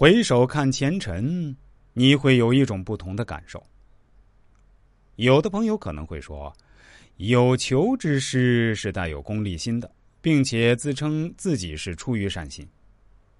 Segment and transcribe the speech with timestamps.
[0.00, 1.54] 回首看前尘，
[1.92, 3.62] 你会有一种不同的感受。
[5.16, 6.50] 有的朋友可能会说，
[7.18, 9.92] 有求之事是带有功利心的，
[10.22, 12.66] 并且自称自己是出于善心。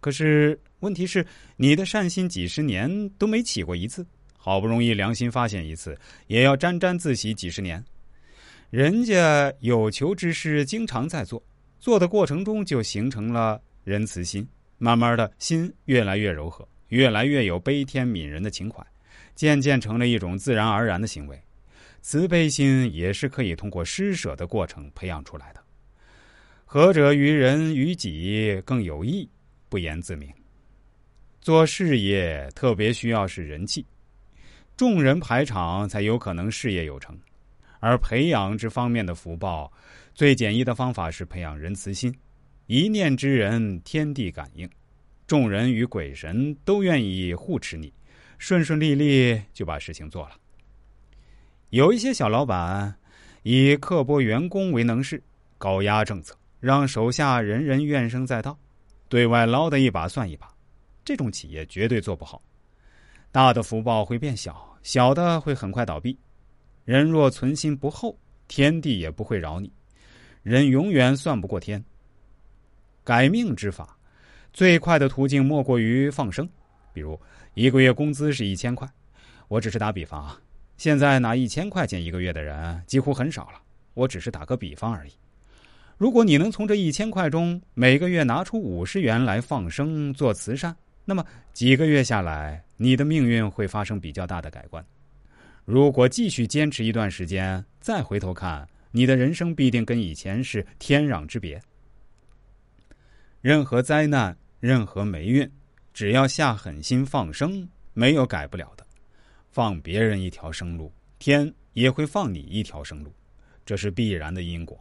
[0.00, 1.26] 可是问题是，
[1.58, 5.94] 你的善心几十年都没起过一次，好不容易良心发现一次，
[6.26, 7.84] 也要沾沾自喜几十年。
[8.70, 11.42] 人家有求之事经常在做，
[11.78, 14.48] 做的过程中就形成了仁慈心。
[14.78, 18.84] 慢慢的心越来越柔和，越来越有悲天悯人的情怀，
[19.34, 21.40] 渐渐成了一种自然而然的行为。
[22.02, 25.60] 慈悲心也是可以通过施舍的过程培养出来的。
[26.64, 29.28] 何者于人于己更有益，
[29.68, 30.28] 不言自明。
[31.40, 33.84] 做事业特别需要是人气，
[34.76, 37.16] 众人排场才有可能事业有成。
[37.78, 39.72] 而培养这方面的福报，
[40.14, 42.12] 最简易的方法是培养仁慈心。
[42.66, 44.68] 一念之人，天地感应，
[45.24, 47.92] 众人与鬼神都愿意护持你，
[48.38, 50.32] 顺顺利利就把事情做了。
[51.70, 52.92] 有一些小老板
[53.44, 55.22] 以刻薄员工为能事，
[55.58, 58.58] 高压政策，让手下人人怨声载道，
[59.08, 60.52] 对外捞的一把算一把，
[61.04, 62.42] 这种企业绝对做不好。
[63.30, 66.18] 大的福报会变小，小的会很快倒闭。
[66.84, 68.18] 人若存心不厚，
[68.48, 69.70] 天地也不会饶你。
[70.42, 71.84] 人永远算不过天。
[73.06, 73.96] 改命之法，
[74.52, 76.48] 最快的途径莫过于放生。
[76.92, 77.16] 比如，
[77.54, 78.88] 一个月工资是一千块，
[79.46, 80.36] 我只是打比方啊。
[80.76, 83.62] 现在拿一千块钱一个月的人几乎很少了，
[83.94, 85.12] 我只是打个比方而已。
[85.96, 94.84] 如果你能从这一千块中每个月拿出五十元来放生做慈善，那么几个月下来，你的命运会发生比较大的改观。
[95.64, 101.62] 如果继续坚持一段时间，再回头看，你的人生必定跟以前是天壤之别。
[103.46, 105.48] 任何灾难，任何霉运，
[105.94, 108.84] 只要下狠心放生，没有改不了的。
[109.52, 113.14] 放别人一条生路，天也会放你一条生路，
[113.64, 114.76] 这是必然的因果。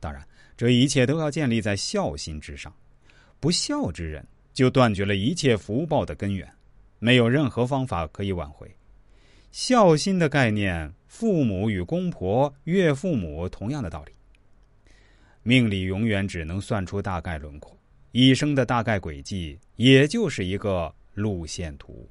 [0.00, 2.74] 当然，这一切都要建立在孝心之上。
[3.38, 6.50] 不孝之人，就断绝了一切福报的根源，
[6.98, 8.66] 没有任何方法可以挽回。
[9.52, 14.12] 孝心的概念，父母与公婆、岳父母同样的道理。
[15.46, 17.78] 命里永远只能算出大概轮廓，
[18.12, 22.08] 一生的大概轨迹，也就是一个路线图。